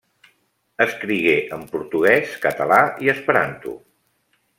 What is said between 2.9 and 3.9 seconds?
i esperanto.